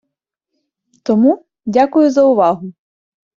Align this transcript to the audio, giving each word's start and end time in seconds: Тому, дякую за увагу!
Тому, 1.05 1.45
дякую 1.65 2.09
за 2.09 2.23
увагу! 2.23 2.73